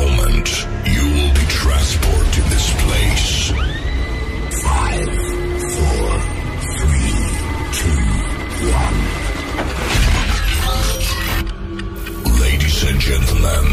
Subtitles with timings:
[0.00, 3.52] And in a moment, you will be transported to this place.
[4.62, 5.10] Five,
[5.76, 6.20] four,
[6.78, 7.16] three,
[7.78, 8.02] two,
[8.70, 8.98] one.
[12.40, 13.64] Ladies and gentlemen,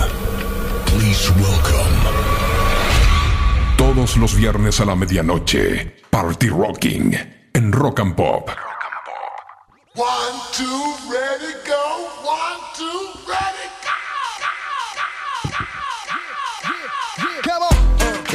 [0.85, 1.95] please welcome.
[3.77, 7.15] Todos los viernes a la medianoche, Party Rocking
[7.53, 8.49] en Rock and Pop.
[9.95, 12.09] One, two, ready, go.
[12.23, 13.69] One, two, ready,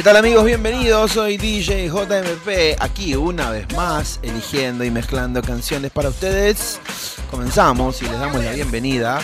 [0.03, 0.43] ¿Qué tal amigos?
[0.43, 6.81] Bienvenidos, soy DJ JMP, aquí una vez más, eligiendo y mezclando canciones para ustedes.
[7.31, 9.21] Comenzamos y les damos la bienvenida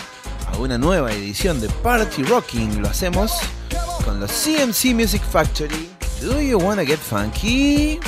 [0.47, 2.81] a una nueva edición de Party Rocking.
[2.81, 3.41] Lo hacemos
[4.05, 5.89] con los CMC Music Factory.
[6.21, 7.99] Do you wanna get funky?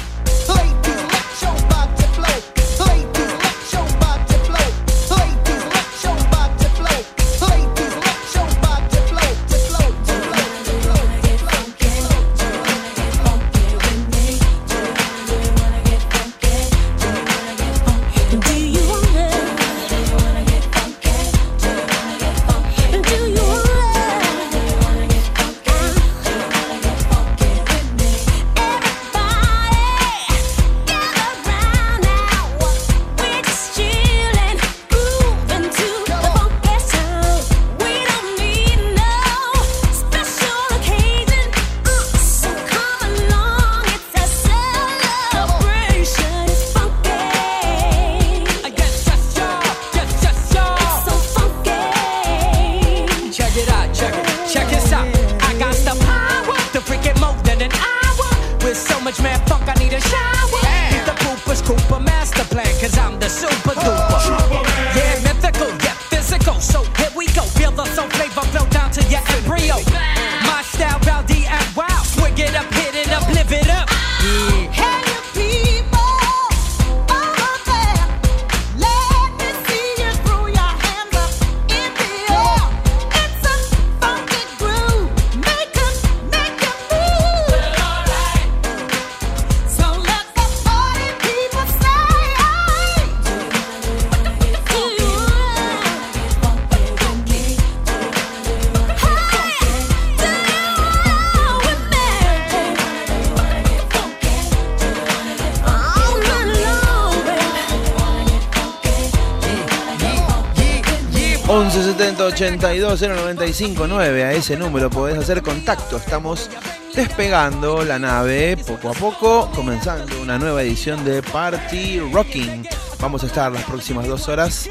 [112.42, 115.98] 70 82 095 9 a ese número podés hacer contacto.
[115.98, 116.50] Estamos
[116.96, 122.68] despegando la nave poco a poco, comenzando una nueva edición de Party Rocking.
[123.00, 124.68] Vamos a estar las próximas dos horas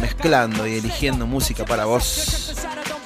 [0.00, 2.56] mezclando y eligiendo música para vos.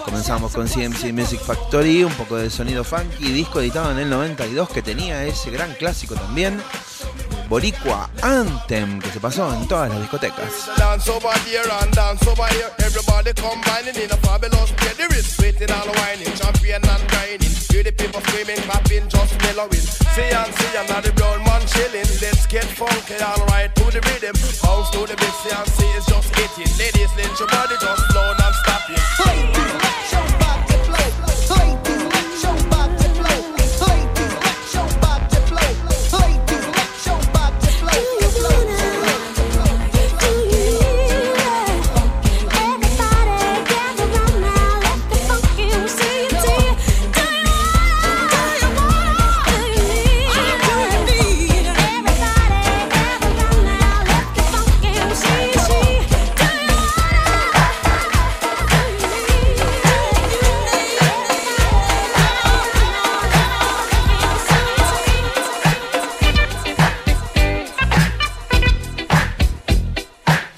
[0.02, 4.70] Comenzamos con CMC Music Factory, un poco de sonido funky, disco editado en el 92
[4.70, 6.58] que tenía ese gran clásico también,
[7.50, 10.70] Boricua Anthem, que se pasó en todas las discotecas.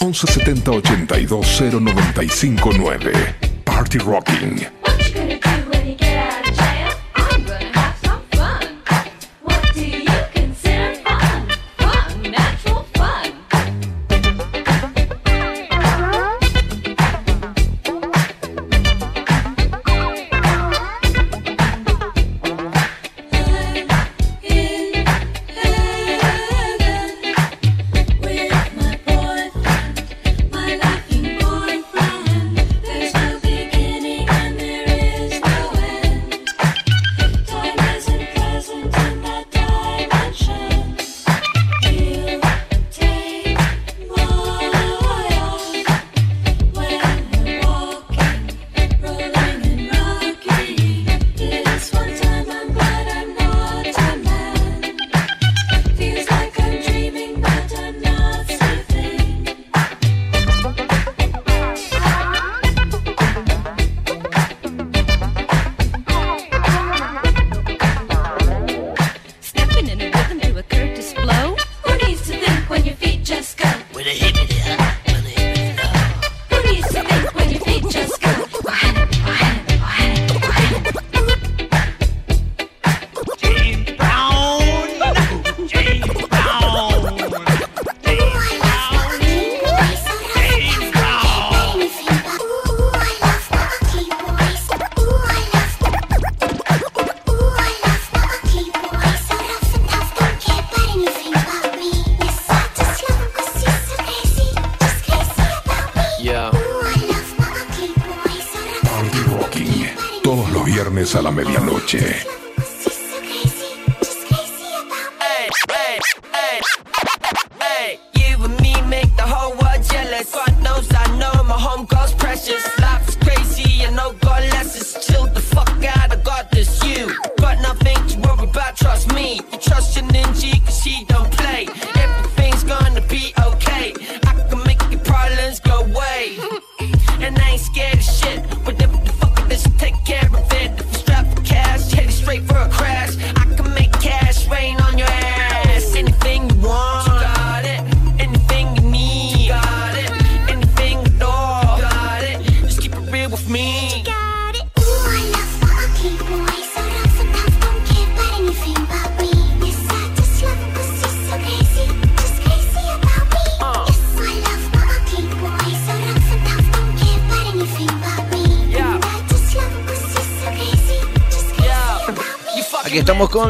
[0.02, 2.25] 1170 829
[3.64, 4.81] Party Rocking.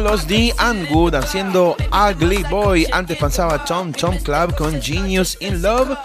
[0.03, 2.87] los D and Good haciendo Ugly Boy.
[2.93, 5.97] Antes pasaba Tom Tom Club con Genius in Love.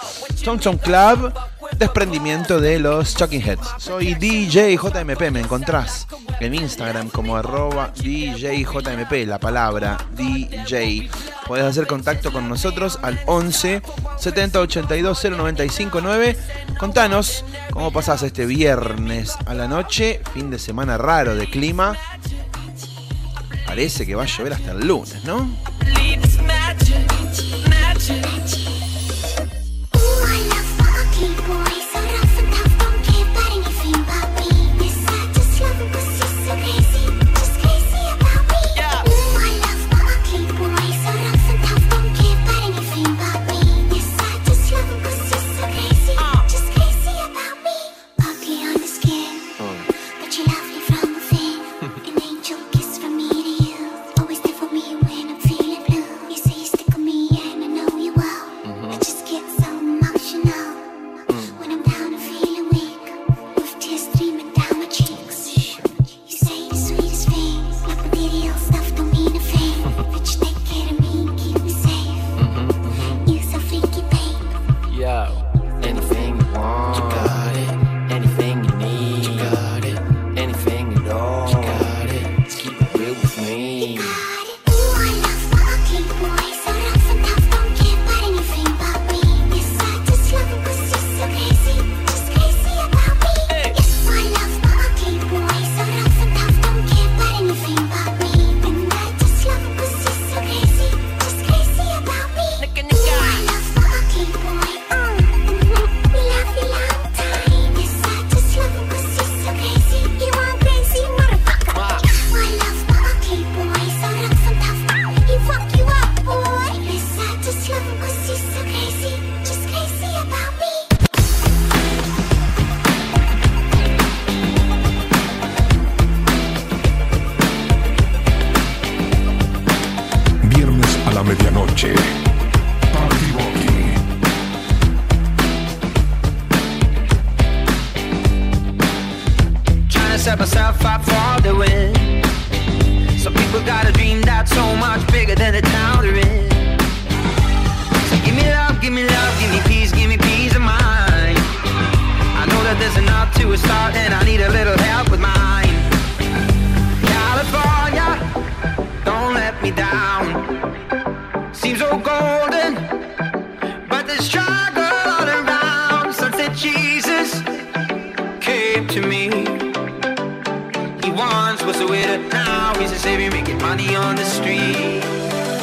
[0.43, 1.33] Tom Tom Club,
[1.77, 3.67] desprendimiento de los Talking Heads.
[3.77, 6.07] Soy DJ JMP, me encontrás
[6.39, 11.09] en Instagram como arroba DJ JMP, la palabra DJ.
[11.47, 13.81] Podés hacer contacto con nosotros al 11
[14.17, 16.37] 70 82 095 9.
[16.77, 21.97] Contanos cómo pasás este viernes a la noche, fin de semana raro de clima
[23.77, 25.47] parece que va a llover hasta el lunes, ¿no?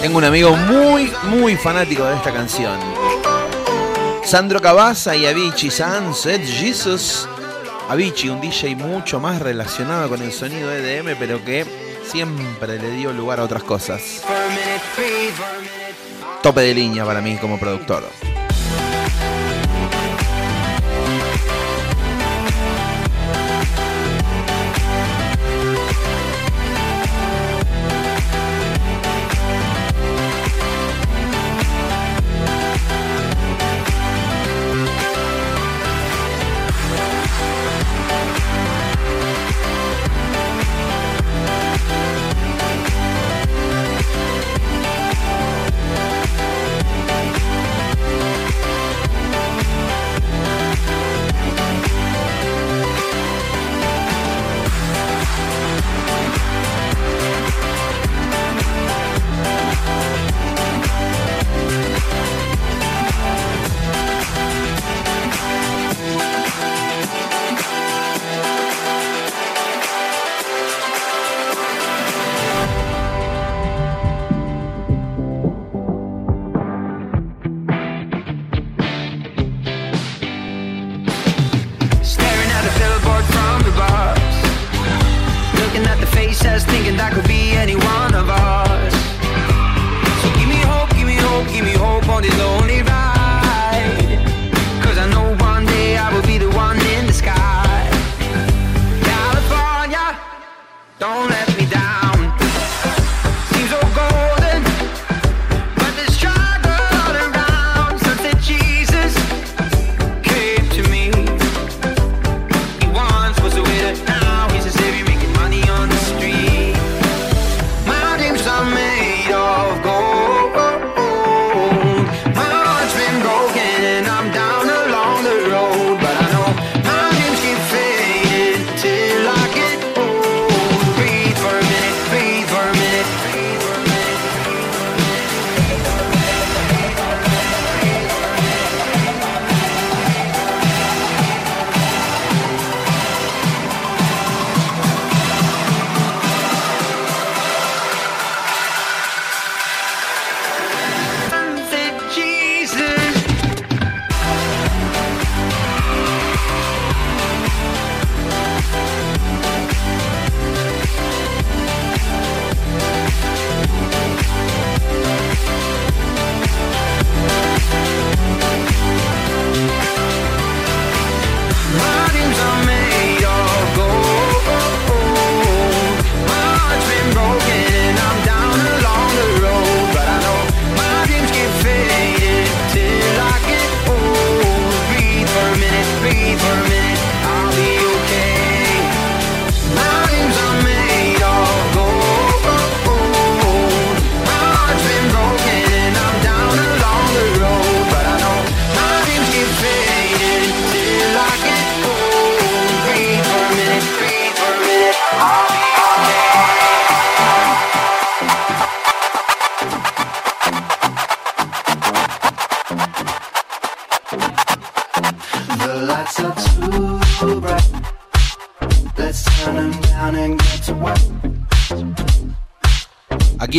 [0.01, 2.79] Tengo un amigo muy, muy fanático de esta canción.
[4.25, 7.29] Sandro Cavazza y Avicii, Sunset Jesus.
[7.89, 11.67] Avicii, un DJ mucho más relacionado con el sonido EDM, pero que
[12.07, 14.23] siempre le dio lugar a otras cosas.
[16.43, 18.05] Tope de línea para mí como productor.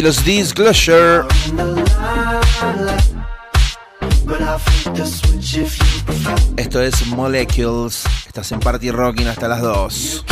[0.05, 1.25] los Disclosure.
[6.57, 8.03] Esto es Molecules.
[8.27, 10.25] Estás en Party Rocking hasta las 2.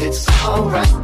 [0.00, 1.03] It's alright.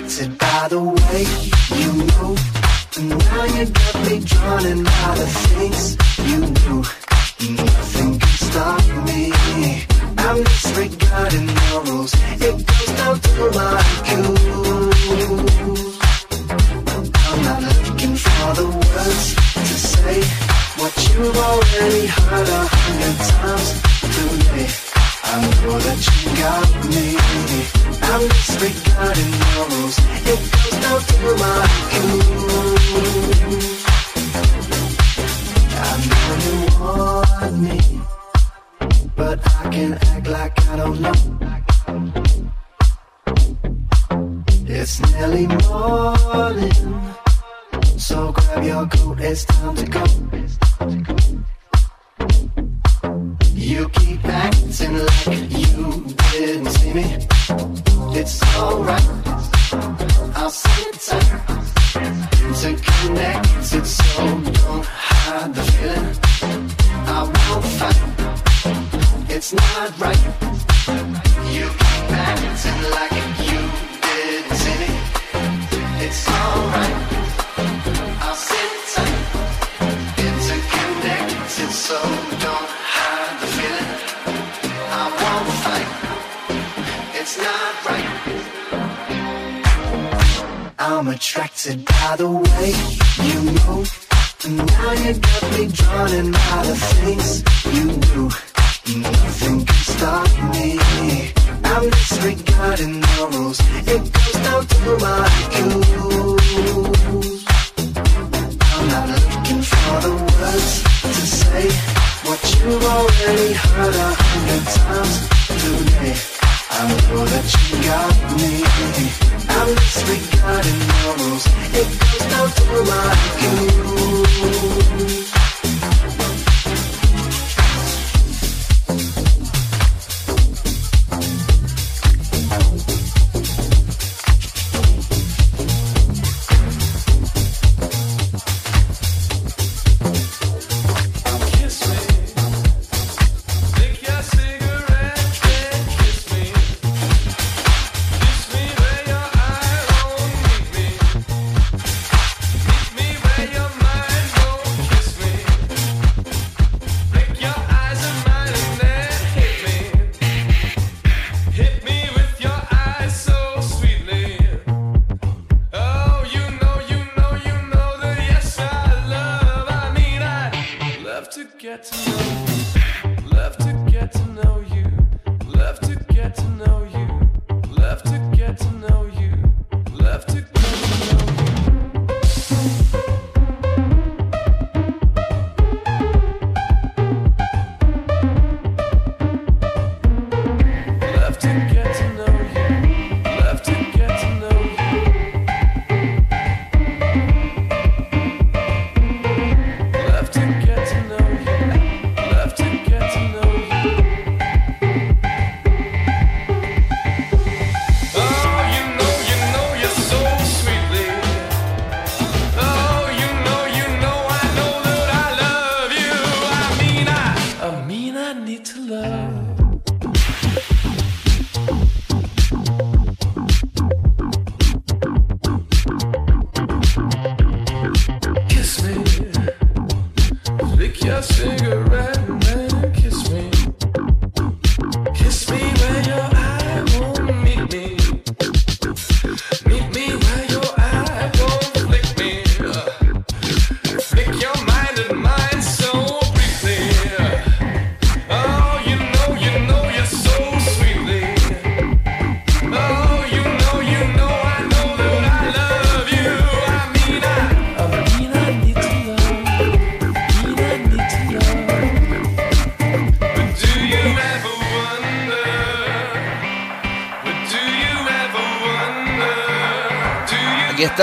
[0.00, 1.53] distracted by the way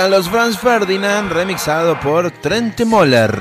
[0.02, 3.40] están los Franz Ferdinand remixado por Trent Moller.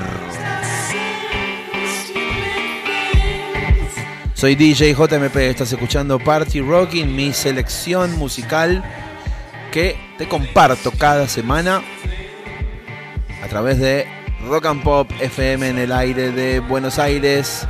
[4.35, 8.83] Soy DJ JMP, estás escuchando Party Rocking, mi selección musical
[9.71, 11.81] que te comparto cada semana
[13.43, 14.05] a través de
[14.47, 17.67] Rock and Pop FM en el aire de Buenos Aires,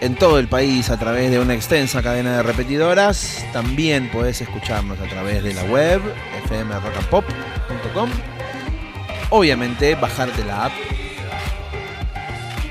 [0.00, 3.46] en todo el país a través de una extensa cadena de repetidoras.
[3.52, 6.02] También podés escucharnos a través de la web
[6.44, 7.24] FM Rock and Pop
[7.92, 8.10] www.radioestudiantina.com.
[9.30, 10.72] Obviamente, bajarte la app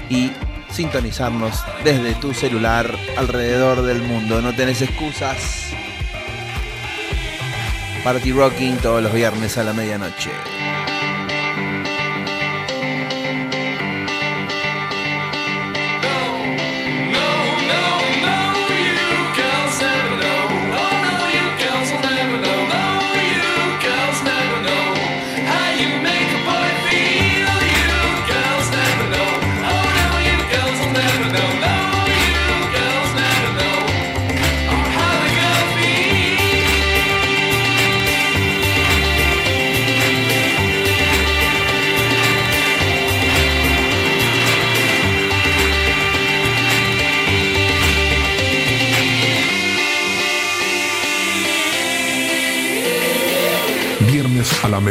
[0.10, 0.32] y
[0.70, 4.42] sintonizarnos desde tu celular alrededor del mundo.
[4.42, 5.72] No tenés excusas.
[8.04, 10.32] Party Rocking todos los viernes a la medianoche.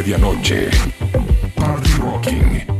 [0.01, 0.71] medianoche.
[1.55, 2.70] Party Rocking.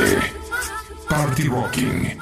[0.00, 0.32] Medianoche.
[1.08, 2.18] Party Rocking.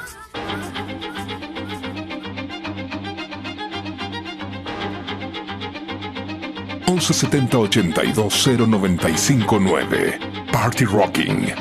[6.86, 10.18] Once setenta ochenta y dos cero noventa y cinco nueve.
[10.50, 11.52] Party Rocking.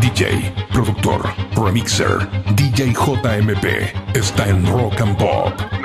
[0.00, 2.28] DJ, productor, remixer,
[2.72, 5.79] DJ JMP está en Rock and Pop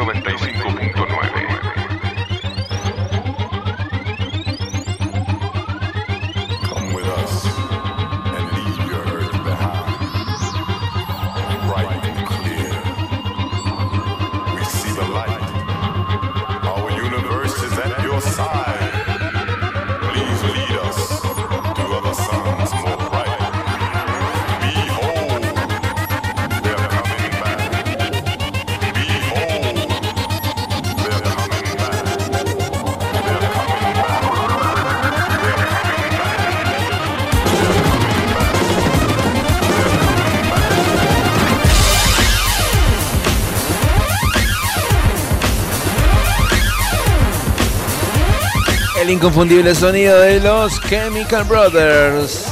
[49.26, 52.46] inconfundible sonido de los Chemical Brothers.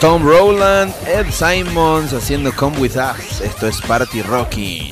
[0.00, 3.42] Tom Rowland, Ed Simons haciendo Come With Us.
[3.42, 4.90] Esto es Party Rocky.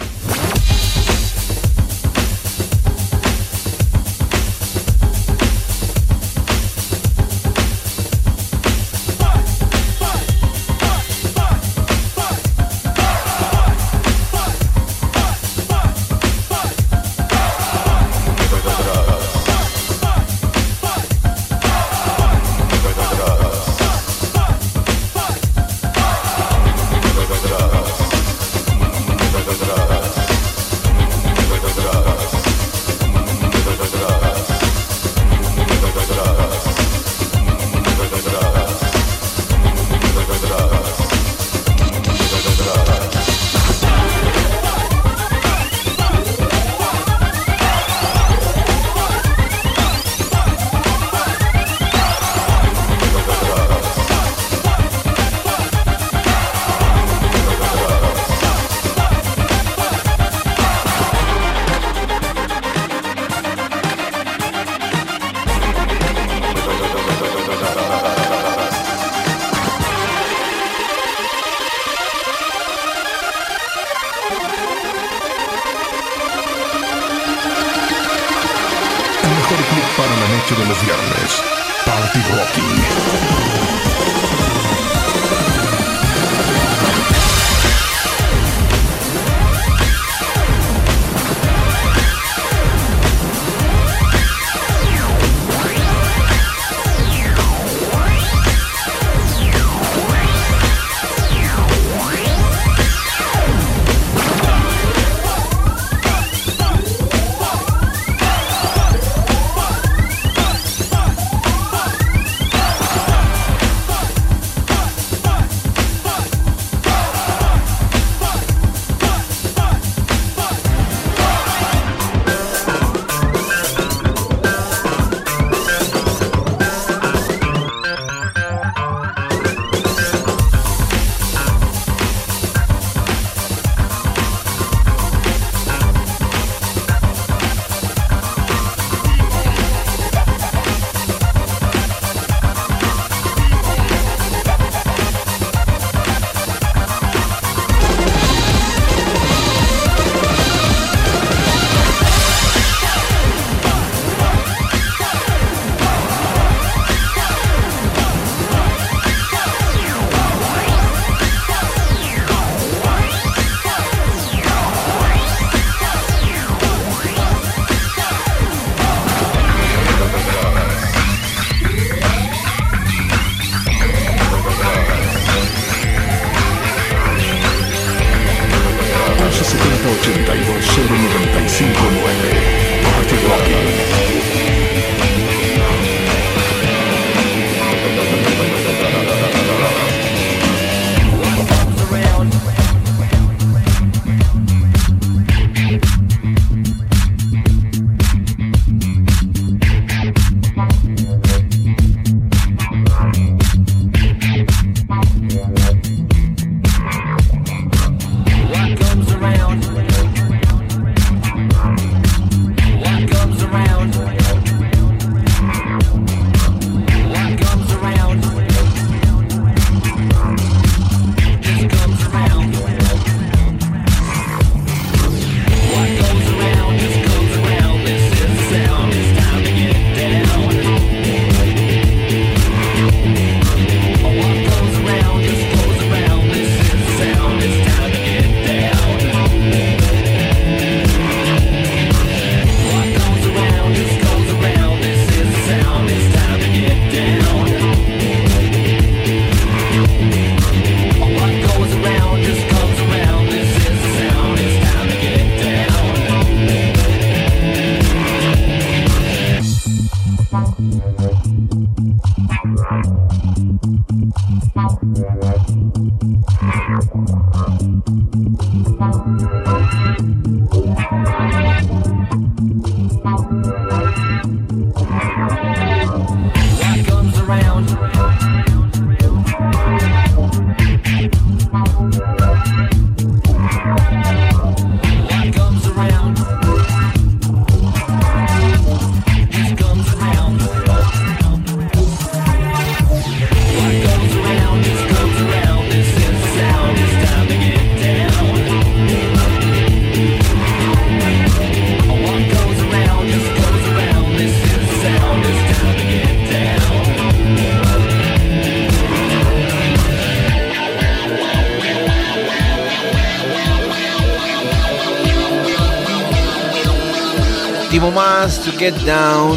[317.80, 319.36] Más to get down.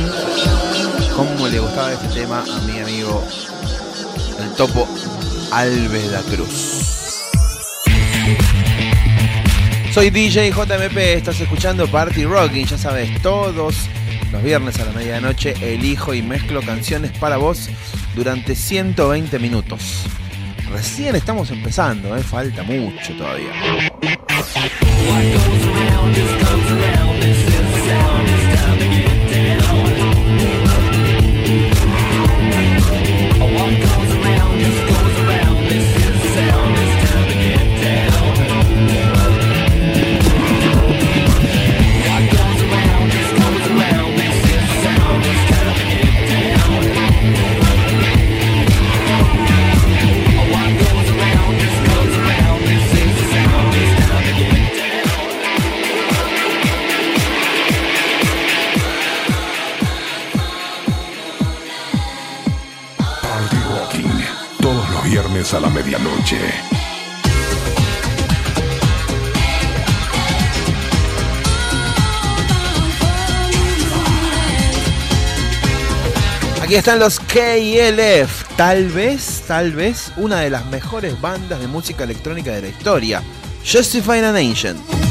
[1.15, 3.23] ¿Cómo le gustaba este tema a mi amigo
[4.39, 4.87] el topo
[5.51, 7.25] Alves da Cruz?
[9.91, 13.75] Soy DJ JMP, estás escuchando Party Rocking, ya sabes, todos
[14.31, 17.69] los viernes a la medianoche elijo y mezclo canciones para vos
[18.15, 20.03] durante 120 minutos.
[20.71, 22.21] Recién estamos empezando, ¿eh?
[22.21, 23.51] falta mucho todavía.
[65.53, 66.37] A la medianoche.
[76.61, 82.03] Aquí están los KLF, tal vez, tal vez una de las mejores bandas de música
[82.03, 83.23] electrónica de la historia.
[83.63, 85.06] Justify an Ancient.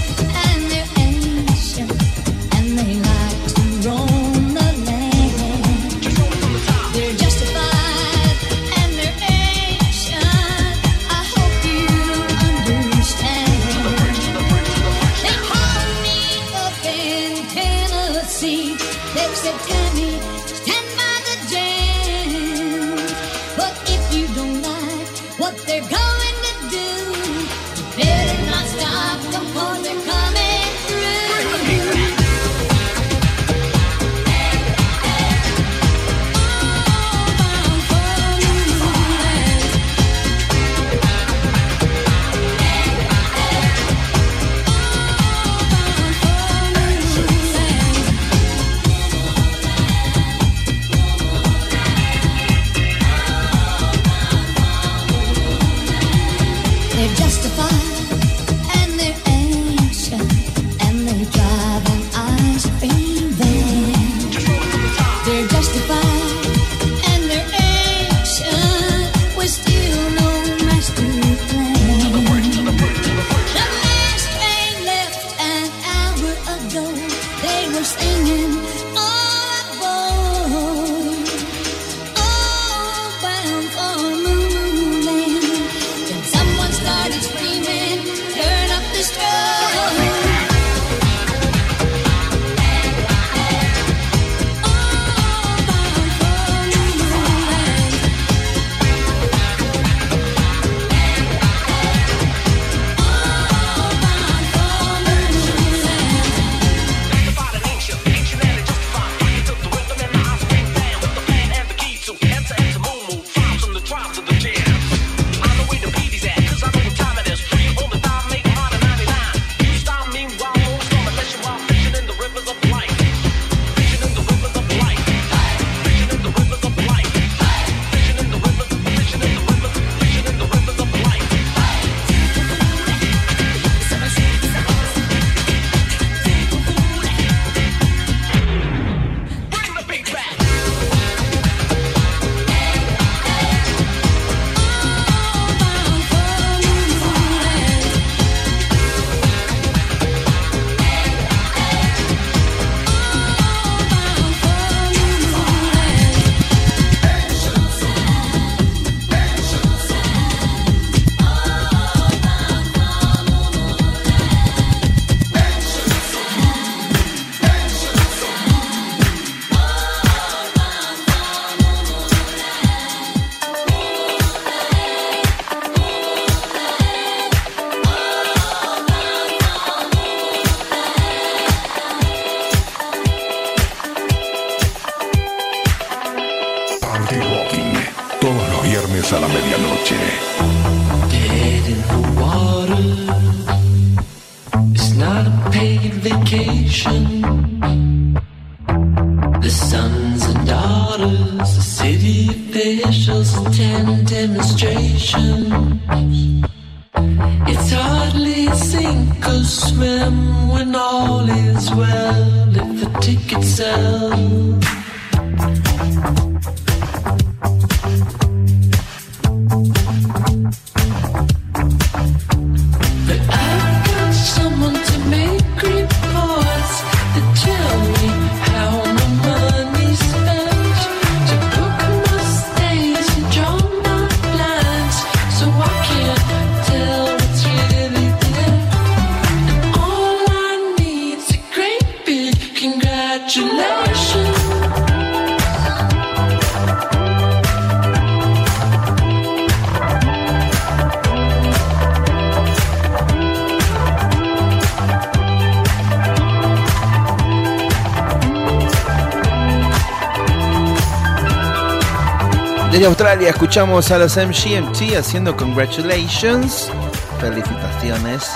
[263.36, 266.72] escuchamos a los MGMT haciendo Congratulations,
[267.20, 268.30] felicitaciones,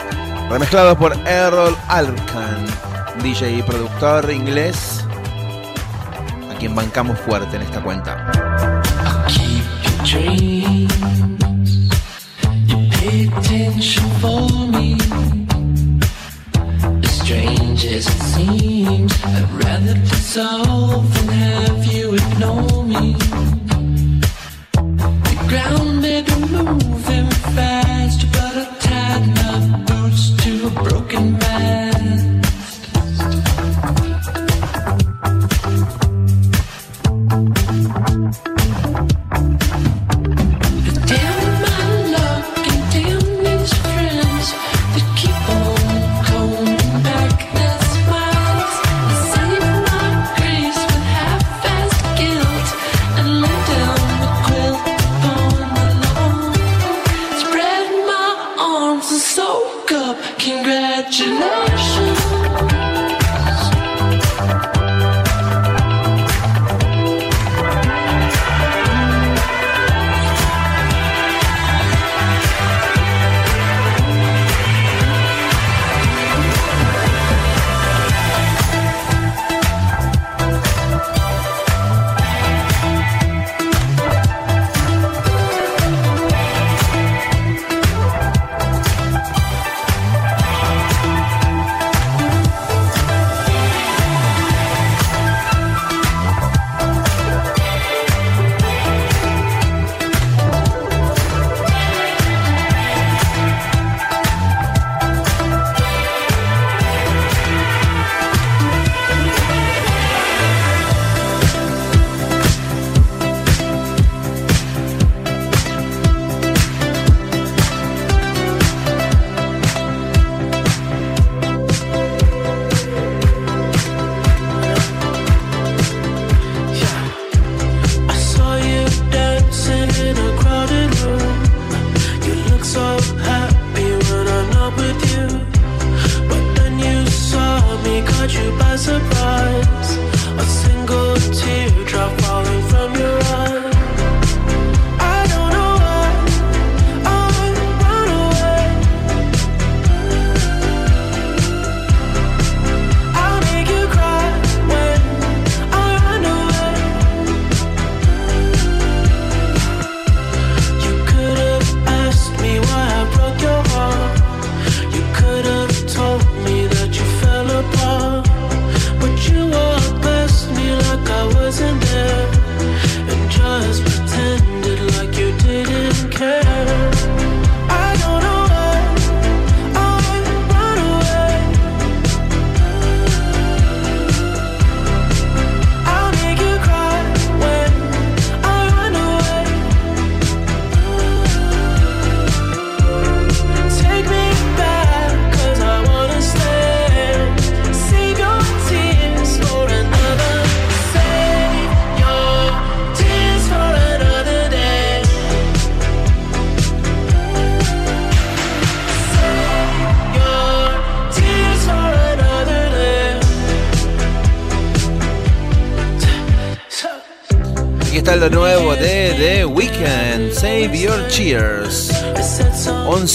[0.51, 2.67] remezclados por Errol Alkan,
[3.23, 5.03] DJ y productor inglés,
[6.51, 8.31] a quien bancamos fuerte en esta cuenta.
[59.01, 60.17] arms and soak up.
[60.39, 62.00] Congratulations.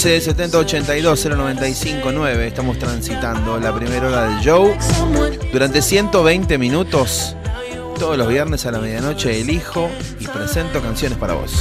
[0.06, 2.46] 11 70 82 095 9.
[2.46, 4.72] Estamos transitando la primera hora del show.
[5.52, 7.34] Durante 120 minutos,
[7.98, 9.90] todos los viernes a la medianoche, elijo
[10.20, 11.52] y presento canciones para vos.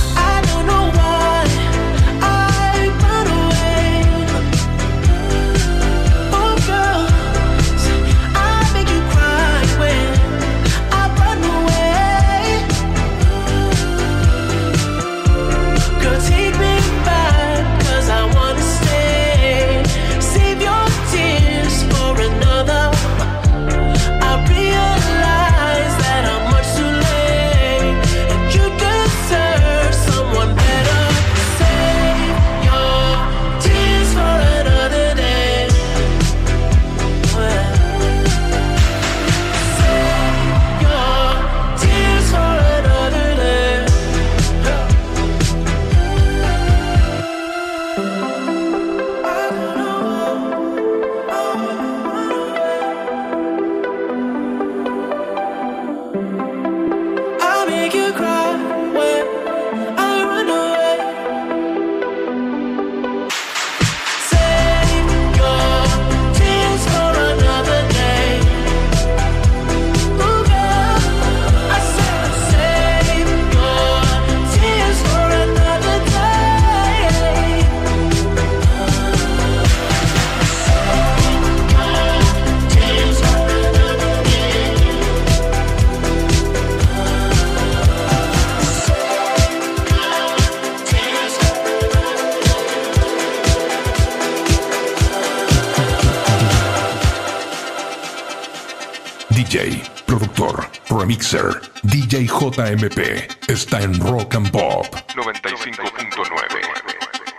[101.25, 107.34] mixer DJ JMP está en Rock and Pop 95.9.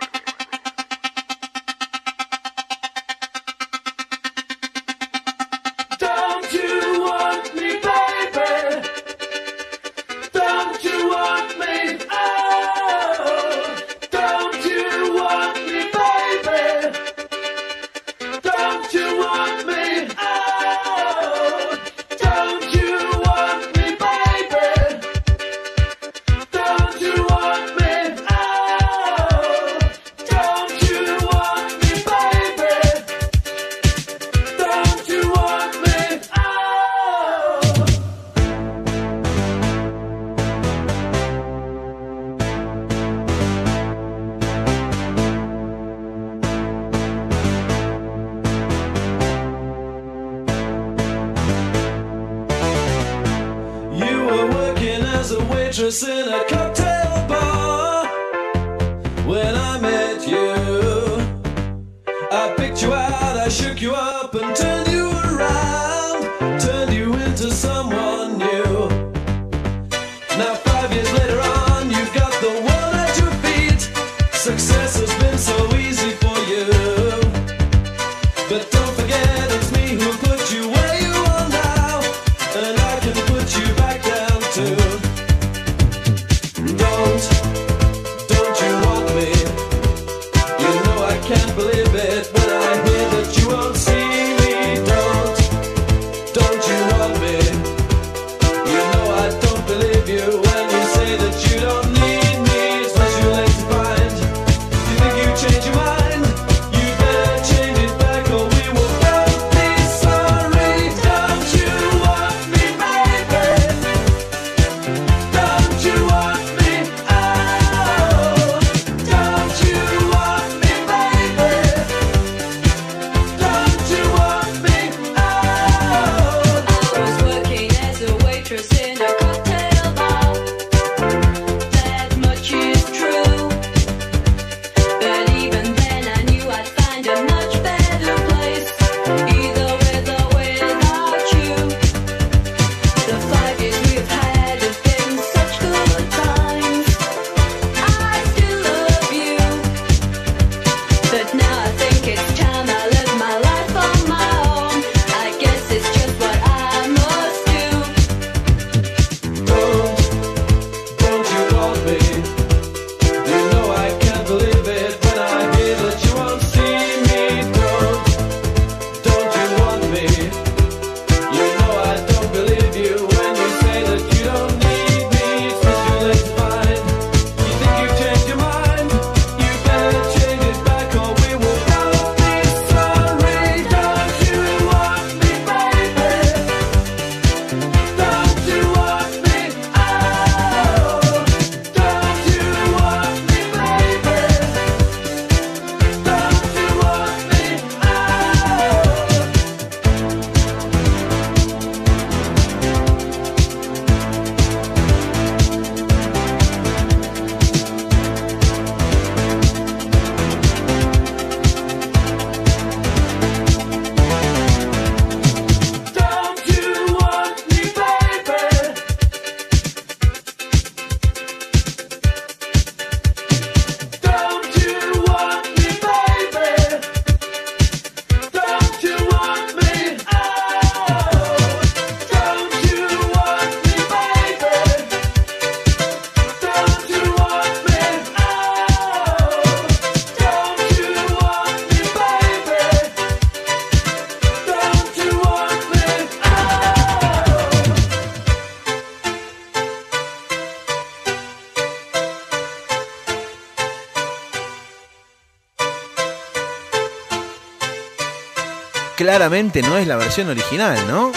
[259.29, 261.11] no es la versión original, ¿no?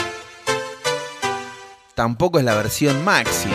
[1.93, 3.49] Tampoco es la versión maxi.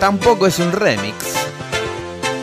[0.00, 1.16] Tampoco es un remix.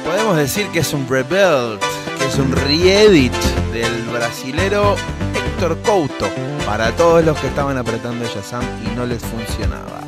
[0.05, 1.79] Podemos decir que es un rebuild,
[2.19, 3.34] que es un re-edit
[3.73, 4.95] del brasilero
[5.34, 6.29] Héctor Couto
[6.63, 10.01] para todos los que estaban apretando Shazam y no les funcionaba.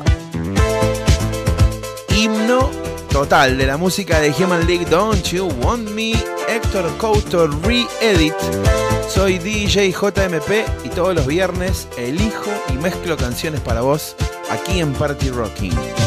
[2.10, 2.70] Himno
[3.10, 6.12] total de la música de Human League Don't You Want Me,
[6.48, 8.85] Héctor Couto Re-Edit.
[9.08, 14.16] Soy DJ JMP y todos los viernes elijo y mezclo canciones para vos
[14.50, 16.05] aquí en Party Rocking.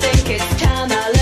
[0.00, 1.13] think it's time I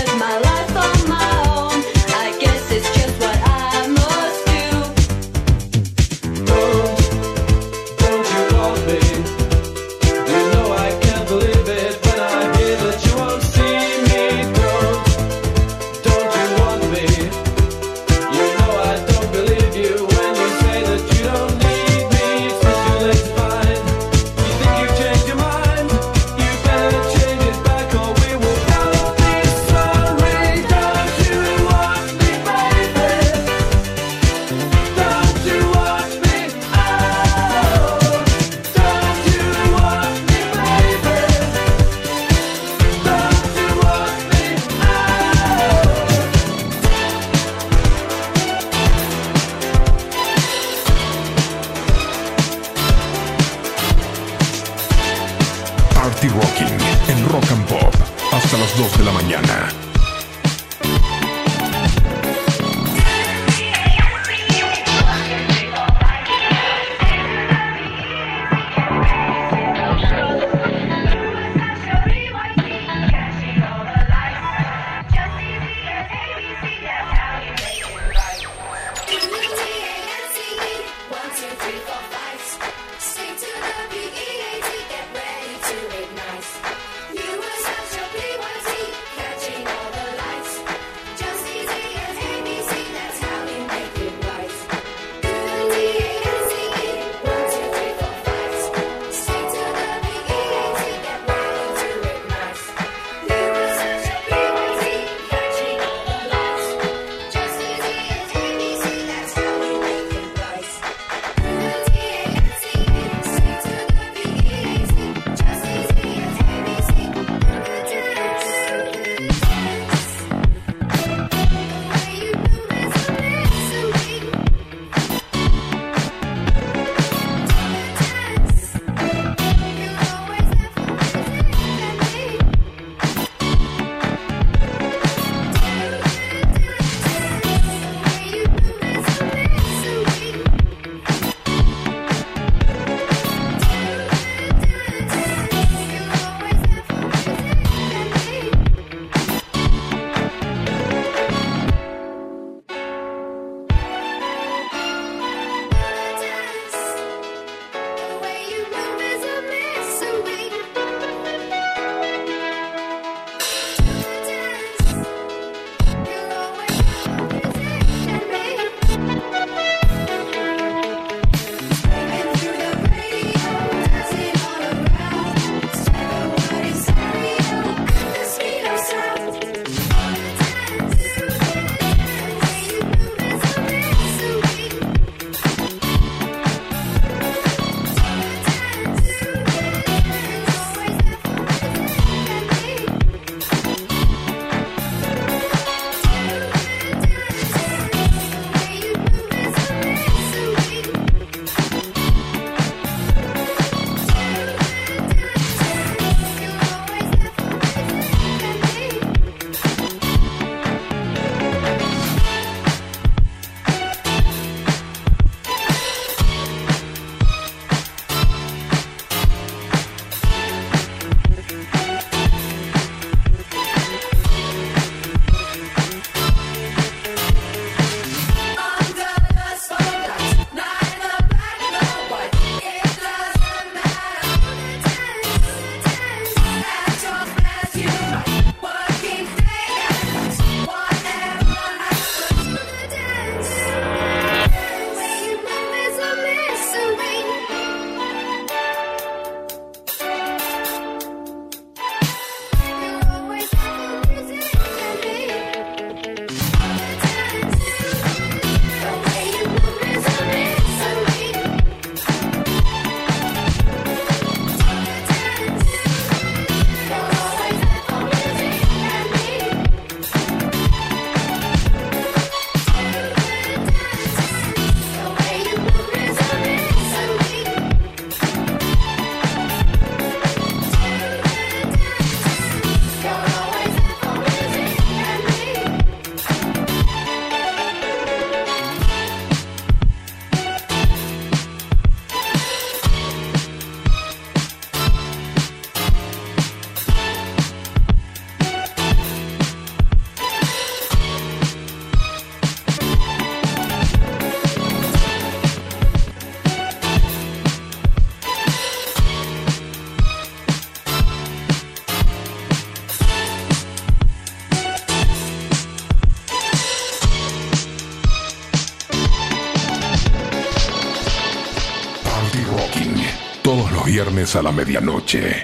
[324.13, 325.43] a la medianoche.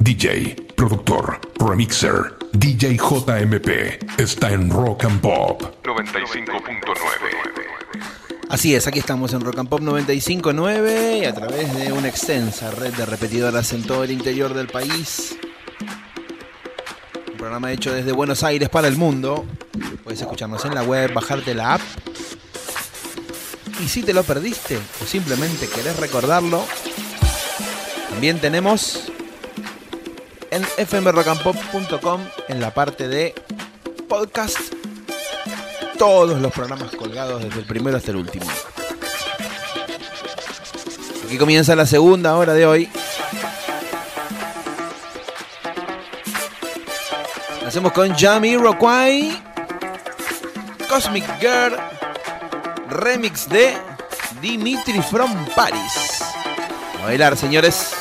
[0.00, 6.80] DJ, productor, remixer, DJ JMP está en Rock and Pop 95.9.
[8.48, 12.72] Así es, aquí estamos en Rock and Pop 95.9 y a través de una extensa
[12.72, 15.38] red de repetidoras en todo el interior del país.
[17.30, 19.46] Un programa hecho desde Buenos Aires para el mundo.
[20.02, 21.80] Puedes escucharnos en la web, bajarte la app.
[23.88, 26.62] Y si te lo perdiste o simplemente querés recordarlo,
[28.10, 29.04] también tenemos
[30.50, 33.34] en fmrockandpop.com en la parte de
[34.06, 34.58] podcast
[35.96, 38.44] todos los programas colgados desde el primero hasta el último.
[41.24, 42.90] Aquí comienza la segunda hora de hoy.
[47.66, 49.42] Hacemos con Jamiroquai,
[50.90, 51.74] Cosmic Girl,
[52.88, 53.76] remix de
[54.40, 56.22] Dimitri from Paris.
[57.00, 57.97] A bailar, señores.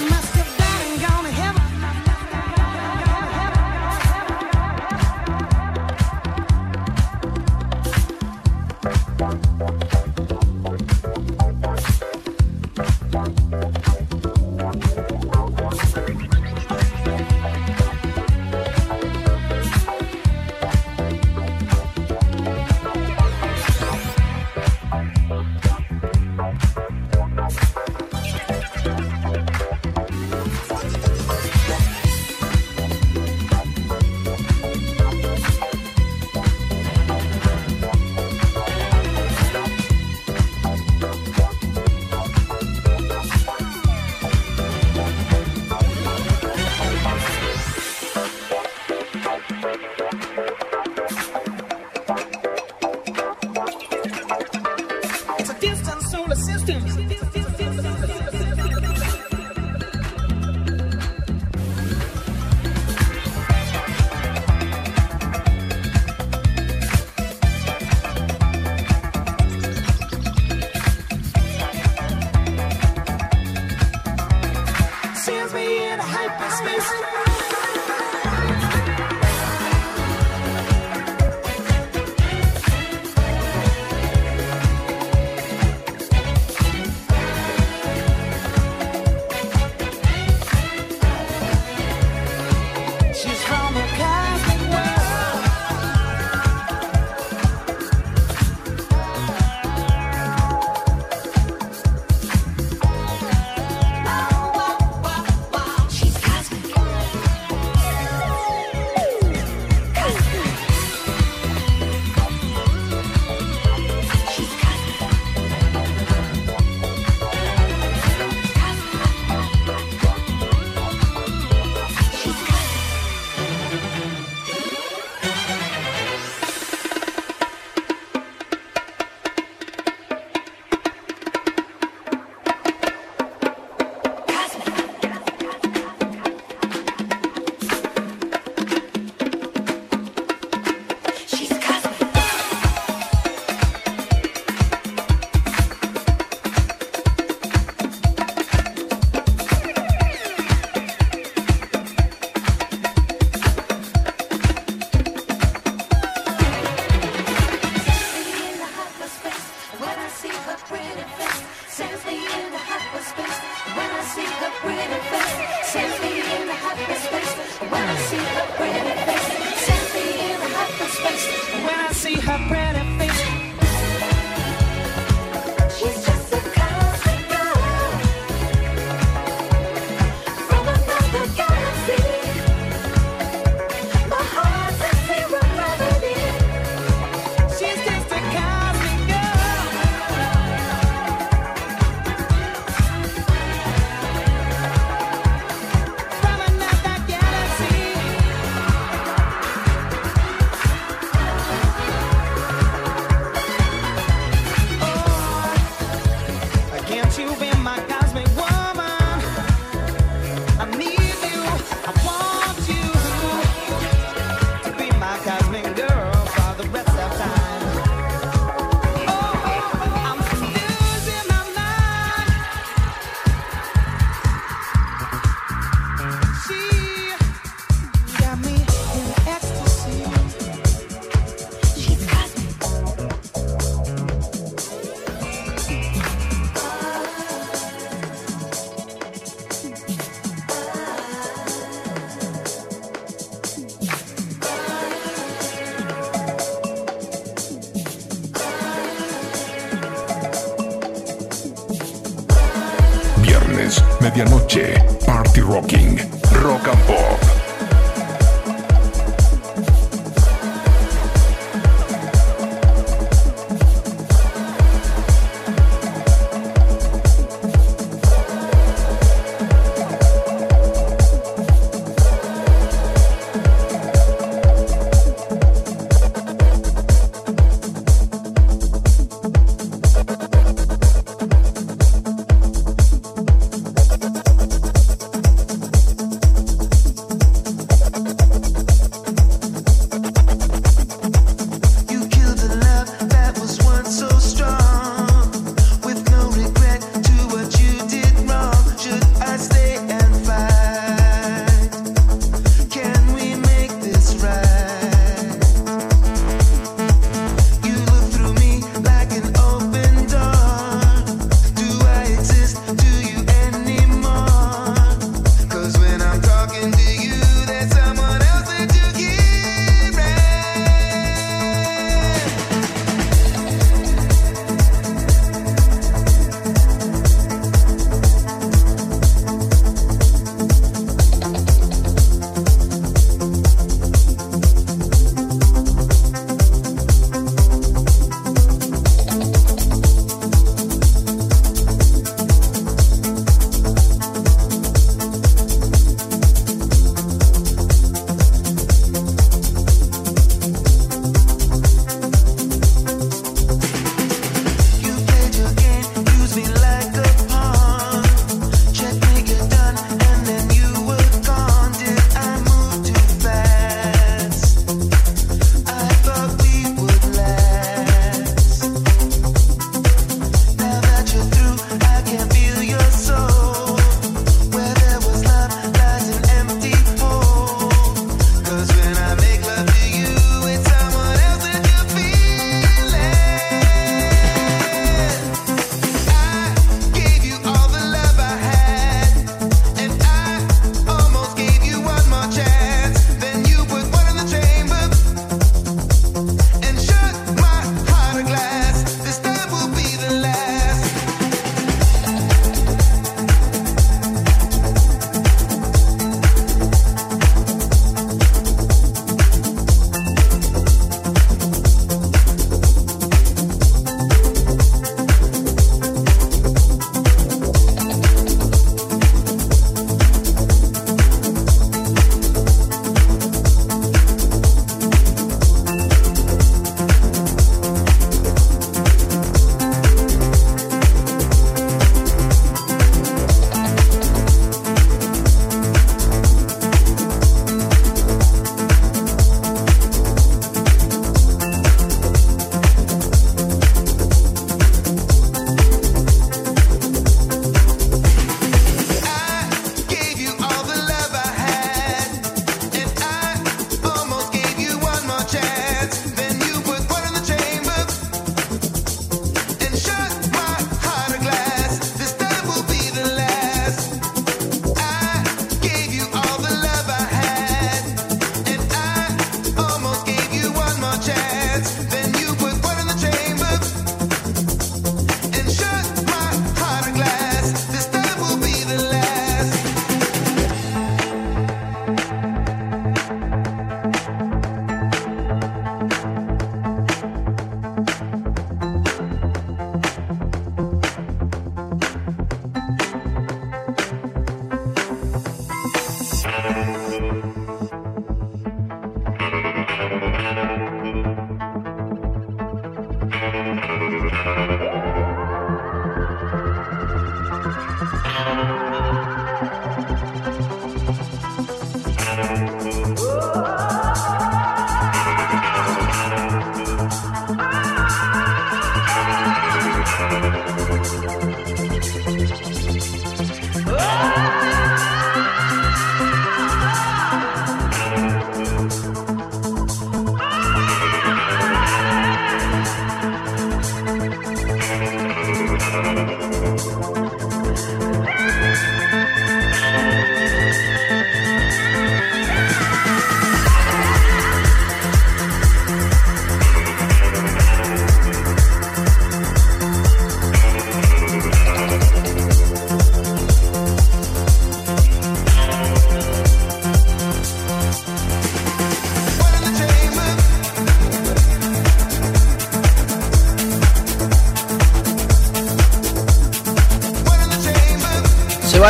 [0.00, 0.37] I must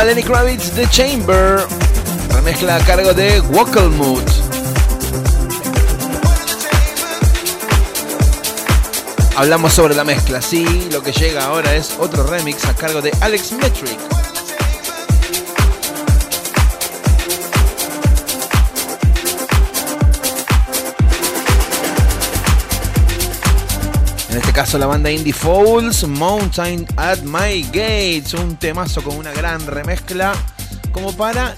[0.09, 1.67] Lenny Kravitz, The Chamber.
[2.33, 4.23] Remezcla a cargo de Wackelmood.
[9.35, 13.11] Hablamos sobre la mezcla, sí, lo que llega ahora es otro remix a cargo de
[13.21, 14.18] Alex Metric.
[24.69, 30.31] Caso la banda Indie Fowls, Mountain at My Gates, un temazo con una gran remezcla
[30.91, 31.55] como para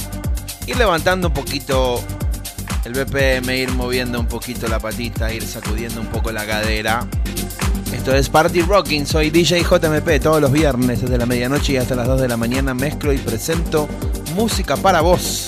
[0.66, 2.02] ir levantando un poquito
[2.86, 7.06] el BPM, ir moviendo un poquito la patita, ir sacudiendo un poco la cadera.
[7.92, 11.96] Esto es Party Rocking, soy DJ JMP, todos los viernes desde la medianoche y hasta
[11.96, 13.90] las 2 de la mañana mezclo y presento
[14.36, 15.48] música para vos.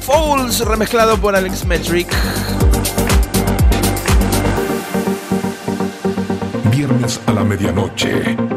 [0.00, 2.08] Fowls remezclado por Alex Metric.
[7.38, 8.47] La medianoche.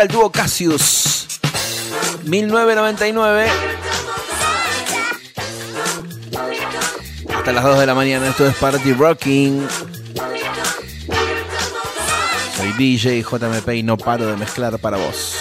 [0.00, 1.28] Llega el dúo Cassius.
[2.24, 3.46] 1999.
[7.36, 8.28] Hasta las 2 de la mañana.
[8.28, 9.68] Esto es Party Rocking.
[12.56, 15.39] Soy DJ JMP y no paro de mezclar para vos.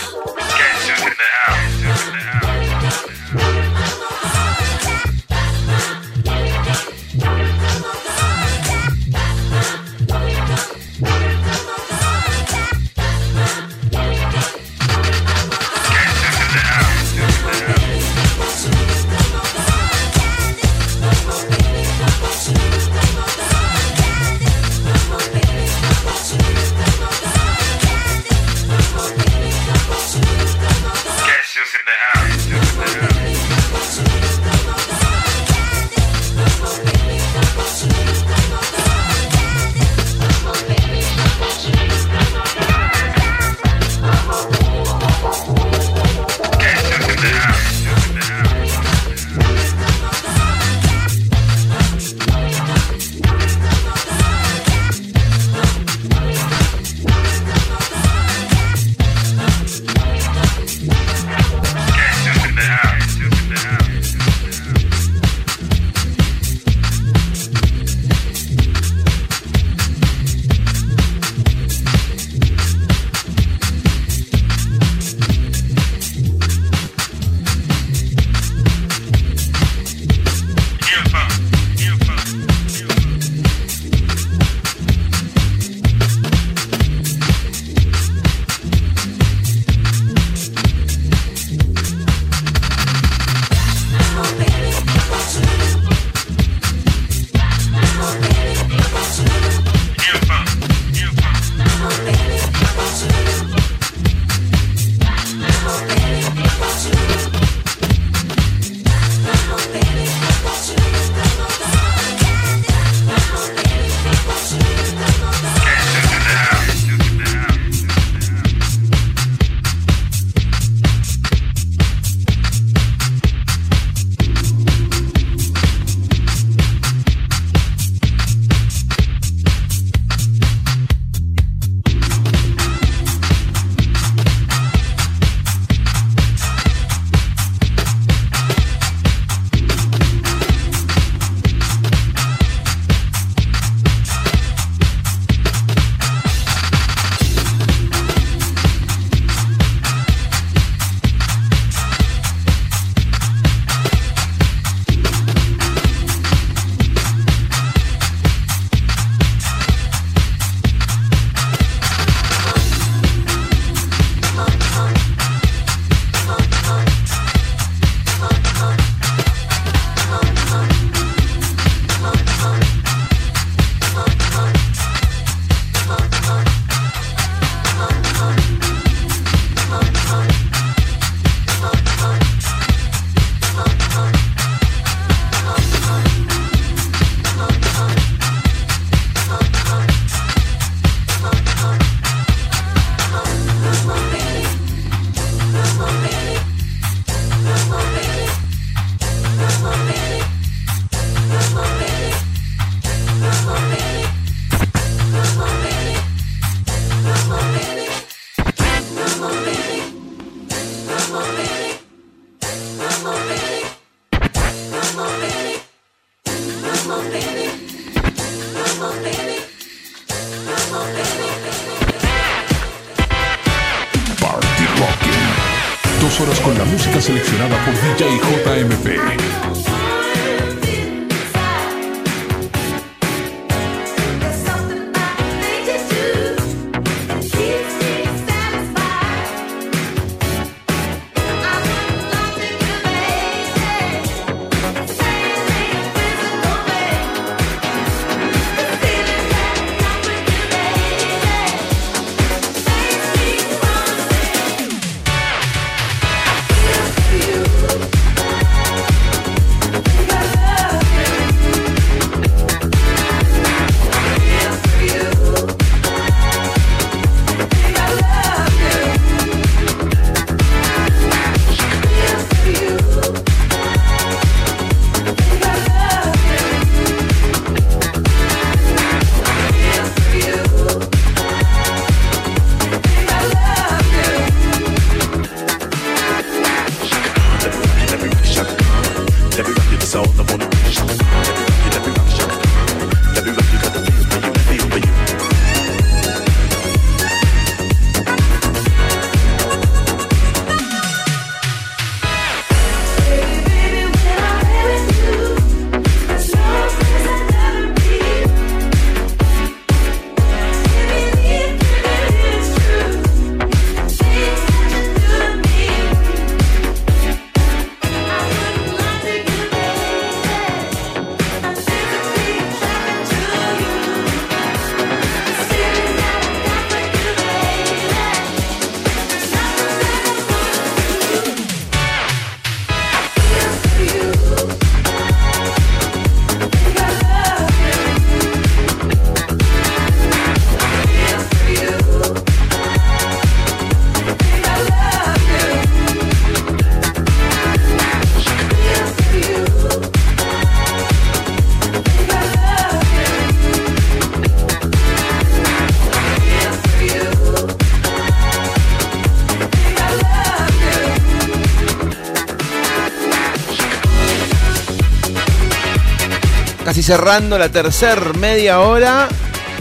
[366.90, 369.07] Cerrando la tercer media hora.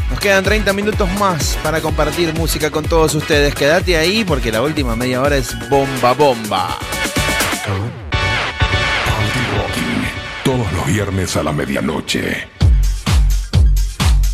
[0.08, 3.54] Nos quedan 30 minutos más para compartir música con todos ustedes.
[3.54, 6.78] Quédate ahí porque la última media hora es bomba bomba.
[9.04, 10.08] Party Rocking.
[10.42, 12.48] Todos los viernes a la medianoche.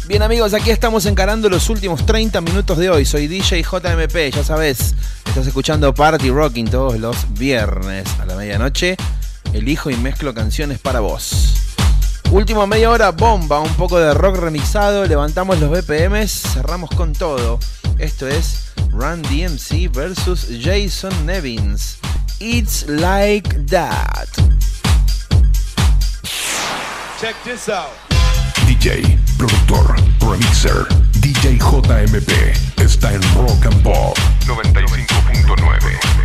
[0.06, 3.04] Bien amigos, aquí estamos encarando los últimos 30 minutos de hoy.
[3.04, 4.94] Soy DJ JMP, ya sabes.
[5.26, 8.96] Estás escuchando Party Rocking todos los viernes a la medianoche.
[9.52, 11.43] Elijo y mezclo canciones para vos.
[12.30, 17.58] Última media hora, bomba, un poco de rock remixado, levantamos los BPMs, cerramos con todo.
[17.98, 21.98] Esto es Run DMC versus Jason Nevins.
[22.40, 24.28] It's like that.
[27.20, 27.92] Check this out.
[28.66, 30.86] DJ, productor, remixer,
[31.20, 32.54] DJ JMP.
[32.82, 36.23] Está en Rock and Pop 95.9.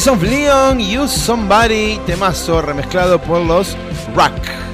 [0.00, 3.76] Kings of Leon, Use Somebody, temazo remezclado por los
[4.14, 4.69] Rock.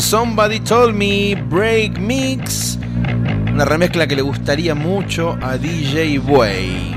[0.00, 2.78] Somebody Told Me, Break Mix.
[3.52, 6.94] Una remezcla que le gustaría mucho a DJ Buey.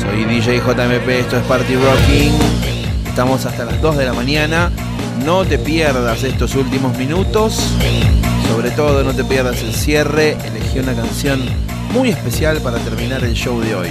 [0.00, 2.32] Soy DJ JMP, esto es Party Rocking.
[3.06, 4.72] Estamos hasta las 2 de la mañana.
[5.24, 7.54] No te pierdas estos últimos minutos.
[8.48, 10.36] Sobre todo no te pierdas el cierre.
[10.44, 11.40] Elegí una canción
[11.92, 13.88] muy especial para terminar el show de hoy.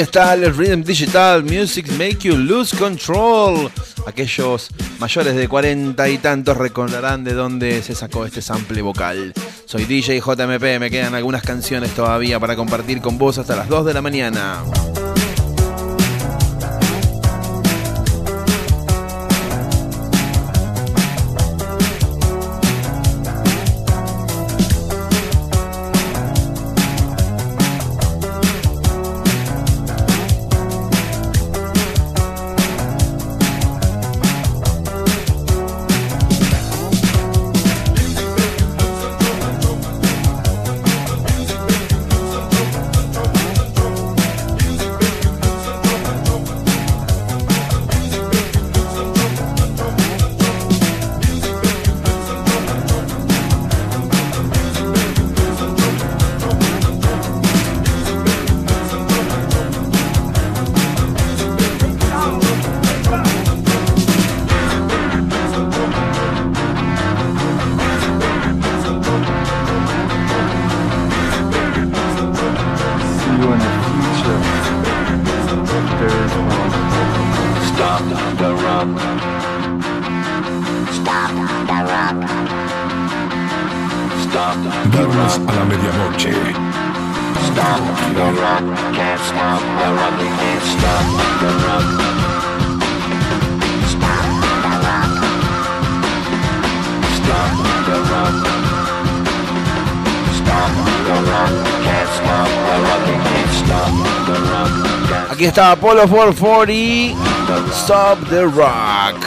[0.00, 3.70] Está el Rhythm Digital Music Make You Lose Control.
[4.06, 4.68] Aquellos
[4.98, 9.34] mayores de cuarenta y tantos recordarán de dónde se sacó este sample vocal.
[9.66, 13.84] Soy DJ JMP, me quedan algunas canciones todavía para compartir con vos hasta las 2
[13.84, 14.62] de la mañana.
[105.60, 107.14] está Apollo 440,
[107.70, 109.20] Stop the Rock.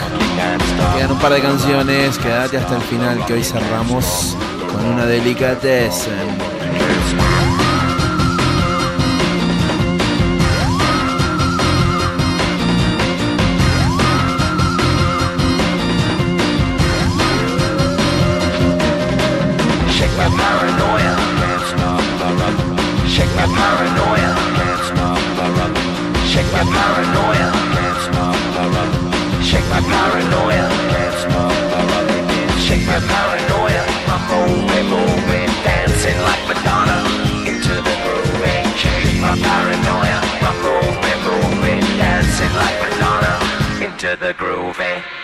[0.96, 4.36] Quedan un par de canciones, quédate hasta el final que hoy cerramos
[4.72, 6.08] con una delicatez.
[44.54, 44.82] groovy.
[44.82, 45.23] Eh?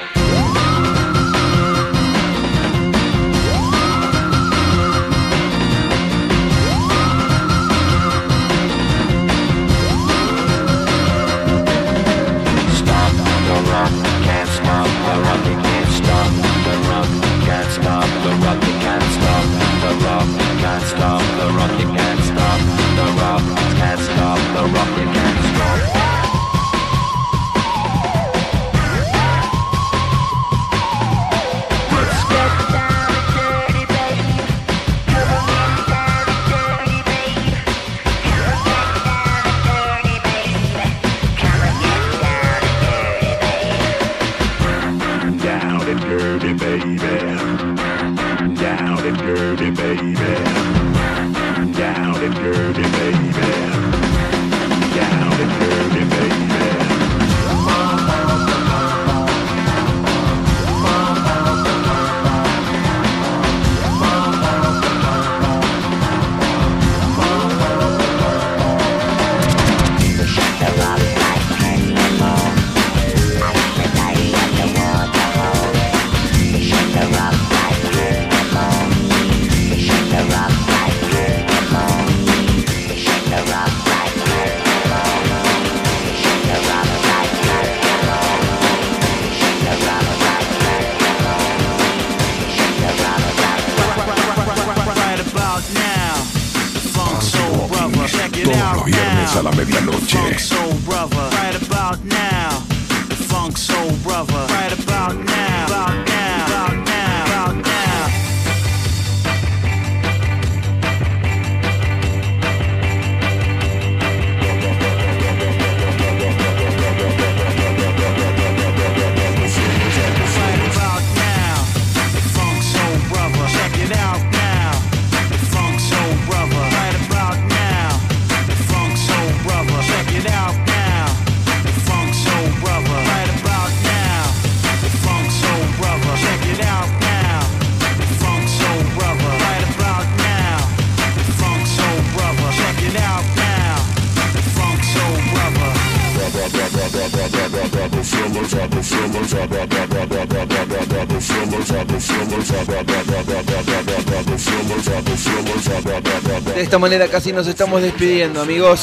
[156.71, 158.81] esta manera casi nos estamos despidiendo, amigos.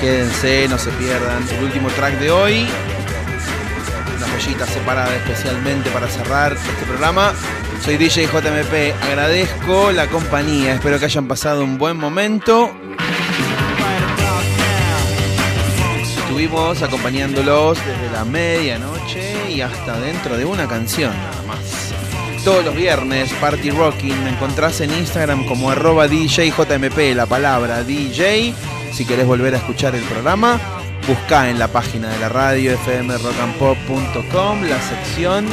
[0.00, 2.66] Quédense, no se pierdan el último track de hoy.
[4.16, 7.34] Una joyita separada especialmente para cerrar este programa.
[7.84, 12.68] Soy DJ JMP, agradezco la compañía, espero que hayan pasado un buen momento.
[16.02, 21.12] Estuvimos acompañándolos desde la medianoche y hasta dentro de una canción
[22.48, 24.24] todos los viernes, Party Rocking.
[24.24, 28.54] Me encontrás en Instagram como arroba DJJMP, la palabra DJ.
[28.90, 30.58] Si querés volver a escuchar el programa,
[31.06, 35.44] busca en la página de la radio fmrockandpop.com la sección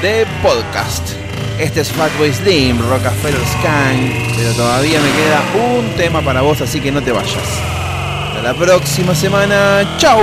[0.00, 1.08] de podcast.
[1.58, 5.42] Este es Fatboy Slim, Rockefeller Scan, pero todavía me queda
[5.76, 7.34] un tema para vos, así que no te vayas.
[8.28, 10.20] Hasta la próxima semana, chau.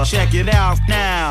[0.00, 0.16] Brother.
[0.16, 1.28] Check it out now.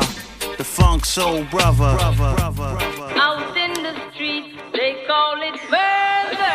[0.56, 1.96] The Funk Soul Brother.
[1.96, 2.78] brother, brother.
[3.18, 6.54] Out in the street, they call it murder.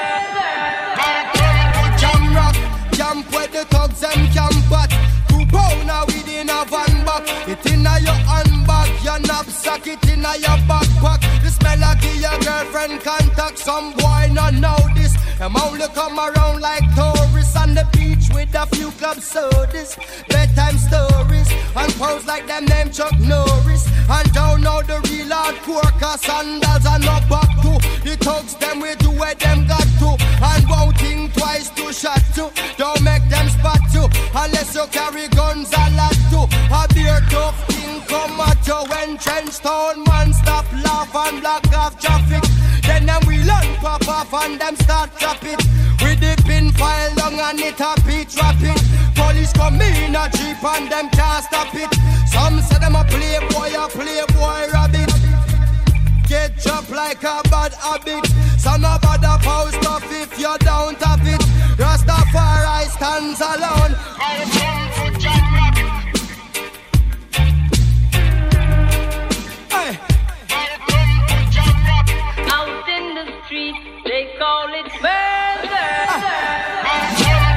[2.00, 2.56] Jam rock,
[2.94, 4.92] camp where the thugs and camp at.
[5.28, 7.28] Two pounder within a van back.
[7.50, 11.20] It inna your handbag, your knapsack, it inna your backpack.
[11.44, 13.58] The smell of your girlfriend contact.
[13.58, 14.95] Some boy not know this.
[15.38, 19.98] Them only come around like tourists on the beach with a few club sodas,
[20.30, 23.86] bedtime stories, and pose like them name Chuck Norris.
[24.10, 27.76] And don't know the real hardcore, cause sandals are not back to.
[28.08, 30.16] The thugs them we do where them got to.
[30.40, 32.50] And won't think twice to shot to.
[32.78, 36.48] Don't make them spot you, unless you carry guns a lot to.
[36.72, 41.68] A beer tough king come at you when trench town man stop laugh and block
[41.76, 42.44] off traffic.
[43.16, 45.64] Them we learn pop off and them start trap it.
[46.04, 48.76] With the pin file long and it a beat rapid.
[49.16, 51.92] Police come in a jeep and them can't stop it.
[52.28, 55.12] Some say them a playboy, a playboy rabbit.
[56.28, 58.28] Get chopped like a bad habit.
[58.60, 61.42] Some a bad a post off if you don't have it.
[61.80, 64.95] Rastafari stands alone.
[74.46, 75.92] Call it murder.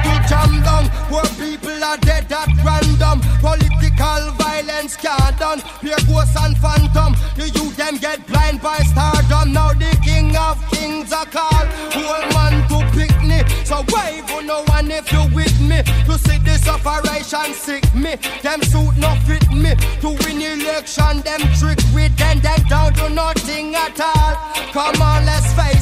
[0.05, 3.17] to jam down where people are dead at random.
[3.45, 5.61] Political violence can't done.
[5.81, 7.11] Pure ghosts and phantom.
[7.37, 9.53] The youth them get blind by stardom.
[9.53, 11.67] Now the king of kings are called.
[11.93, 13.39] Whole man to pick me.
[13.69, 15.79] So wave on no one if you with me.
[16.07, 18.13] To see this operation sick me.
[18.41, 19.71] Them suit not fit me.
[20.01, 22.39] To win election, them trick with them.
[22.39, 24.33] Them down to nothing at all.
[24.73, 25.78] Come on, let's it.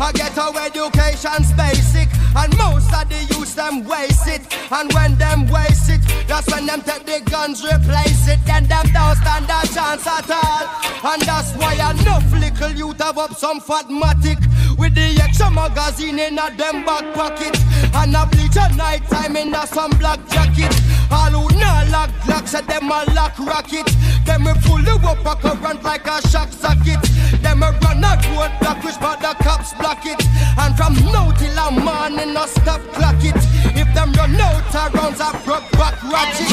[0.00, 2.08] I get our education's basic.
[2.34, 4.42] And most of the youth them waste it.
[4.70, 8.40] And when them waste it, that's when them take the guns, replace it.
[8.46, 11.12] Then them don't stand a chance at all.
[11.12, 14.40] And that's why enough little youth have up some fat matic.
[14.78, 17.56] With the extra magazine in a them back pocket.
[17.94, 20.72] And a bleach at night time in a some black jacket.
[21.10, 23.88] All who not lock lock, said them a lock rocket.
[24.24, 27.02] Them we pull you up a current like a shock socket.
[27.42, 30.22] Them a run a road block which but the cops block it.
[30.58, 33.36] And from now till a morning no stop clock it.
[33.76, 36.48] If them run out of rounds a broke back ratchet.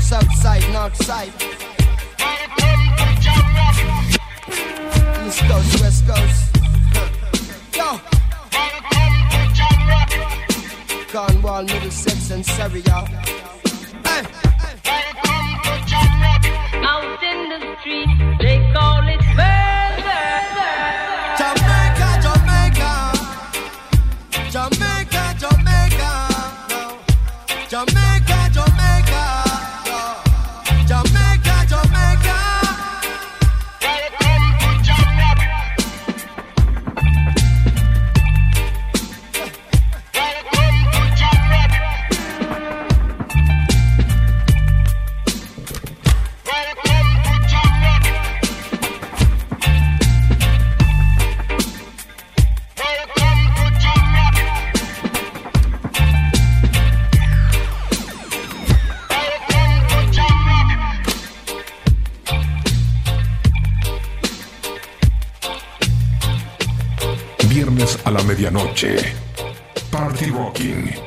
[0.00, 1.32] South side, north side.
[5.26, 6.42] East coast, west coast.
[7.78, 7.88] Yo.
[11.12, 13.06] Cornwall, Middlesex, and Surrey, y'all.
[14.06, 14.22] Hey.
[16.92, 18.10] Out in the street,
[18.40, 19.25] they call it
[68.06, 69.14] a la medianoche.
[69.90, 71.05] Party Rocking